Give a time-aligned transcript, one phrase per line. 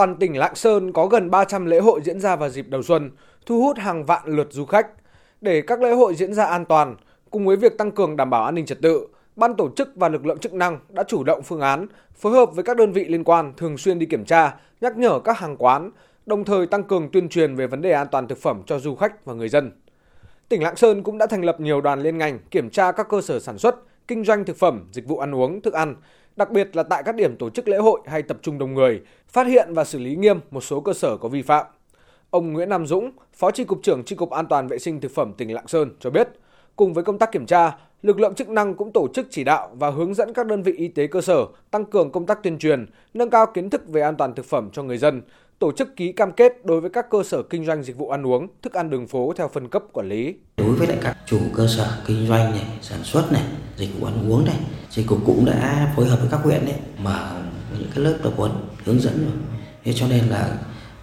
[0.00, 3.10] toàn tỉnh Lạng Sơn có gần 300 lễ hội diễn ra vào dịp đầu xuân,
[3.46, 4.86] thu hút hàng vạn lượt du khách.
[5.40, 6.96] Để các lễ hội diễn ra an toàn,
[7.30, 10.08] cùng với việc tăng cường đảm bảo an ninh trật tự, ban tổ chức và
[10.08, 13.04] lực lượng chức năng đã chủ động phương án, phối hợp với các đơn vị
[13.04, 15.90] liên quan thường xuyên đi kiểm tra, nhắc nhở các hàng quán,
[16.26, 18.94] đồng thời tăng cường tuyên truyền về vấn đề an toàn thực phẩm cho du
[18.94, 19.70] khách và người dân.
[20.48, 23.20] Tỉnh Lạng Sơn cũng đã thành lập nhiều đoàn liên ngành kiểm tra các cơ
[23.20, 23.76] sở sản xuất,
[24.08, 25.94] kinh doanh thực phẩm, dịch vụ ăn uống, thức ăn,
[26.40, 29.00] đặc biệt là tại các điểm tổ chức lễ hội hay tập trung đông người,
[29.28, 31.66] phát hiện và xử lý nghiêm một số cơ sở có vi phạm.
[32.30, 35.14] Ông Nguyễn Nam Dũng, Phó tri cục trưởng tri cục An toàn vệ sinh thực
[35.14, 36.28] phẩm tỉnh Lạng Sơn cho biết,
[36.76, 39.70] cùng với công tác kiểm tra, lực lượng chức năng cũng tổ chức chỉ đạo
[39.74, 42.58] và hướng dẫn các đơn vị y tế cơ sở tăng cường công tác tuyên
[42.58, 45.22] truyền, nâng cao kiến thức về an toàn thực phẩm cho người dân,
[45.60, 48.26] tổ chức ký cam kết đối với các cơ sở kinh doanh dịch vụ ăn
[48.26, 50.34] uống, thức ăn đường phố theo phân cấp quản lý.
[50.56, 53.42] Đối với lại các chủ cơ sở kinh doanh này, sản xuất này,
[53.76, 54.56] dịch vụ ăn uống này,
[54.94, 57.30] thì cục cũng đã phối hợp với các huyện đấy mở
[57.78, 58.52] những cái lớp tập huấn
[58.84, 59.60] hướng dẫn rồi.
[59.84, 60.58] Thế cho nên là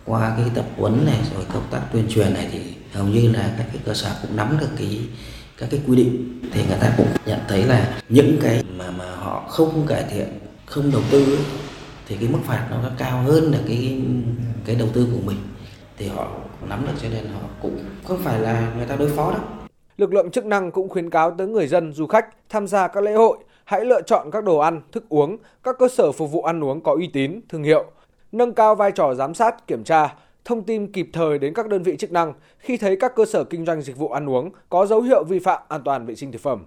[0.05, 2.59] qua cái tập huấn này rồi công tác tuyên truyền này thì
[2.93, 4.99] hầu như là các cái cơ sở cũng nắm được cái
[5.57, 9.15] các cái quy định thì người ta cũng nhận thấy là những cái mà mà
[9.15, 10.27] họ không cải thiện
[10.65, 11.43] không đầu tư ấy,
[12.07, 14.01] thì cái mức phạt nó cao hơn là cái
[14.65, 15.37] cái đầu tư của mình
[15.97, 16.27] thì họ
[16.69, 19.41] nắm được cho nên họ cũng không phải là người ta đối phó đâu
[19.97, 23.03] Lực lượng chức năng cũng khuyến cáo tới người dân, du khách tham gia các
[23.03, 26.41] lễ hội hãy lựa chọn các đồ ăn, thức uống, các cơ sở phục vụ
[26.41, 27.85] ăn uống có uy tín, thương hiệu,
[28.31, 31.83] nâng cao vai trò giám sát, kiểm tra, thông tin kịp thời đến các đơn
[31.83, 34.85] vị chức năng khi thấy các cơ sở kinh doanh dịch vụ ăn uống có
[34.85, 36.63] dấu hiệu vi phạm an toàn vệ sinh thực phẩm.